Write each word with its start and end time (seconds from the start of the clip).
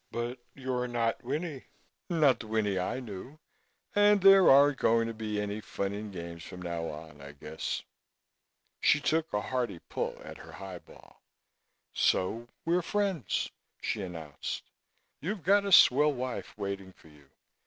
But 0.09 0.39
you're 0.55 0.87
not 0.87 1.23
Winnie 1.23 1.67
not 2.09 2.39
the 2.39 2.47
Winnie 2.47 2.79
I 2.79 2.99
knew 2.99 3.37
and 3.95 4.19
there 4.19 4.49
aren't 4.49 4.79
going 4.79 5.07
to 5.07 5.13
be 5.13 5.39
any 5.39 5.61
fun 5.61 5.93
and 5.93 6.11
games 6.11 6.43
from 6.43 6.59
now 6.59 6.87
on, 6.89 7.21
I 7.21 7.33
guess." 7.33 7.83
She 8.81 8.99
took 8.99 9.31
a 9.31 9.39
hearty 9.41 9.77
pull 9.77 10.19
at 10.23 10.39
her 10.39 10.53
highball. 10.53 11.21
"So 11.93 12.47
we're 12.65 12.81
friends," 12.81 13.51
she 13.79 14.01
announced. 14.01 14.71
"You've 15.21 15.43
got 15.43 15.65
a 15.65 15.71
swell 15.71 16.13
wife 16.13 16.57
waiting 16.57 16.93
for 16.93 17.09
you. 17.09 17.29